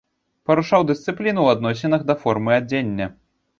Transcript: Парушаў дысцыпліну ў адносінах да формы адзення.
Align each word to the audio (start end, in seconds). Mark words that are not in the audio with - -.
Парушаў 0.51 0.85
дысцыпліну 0.91 1.39
ў 1.45 1.57
адносінах 1.57 2.09
да 2.11 2.19
формы 2.25 2.59
адзення. 2.59 3.13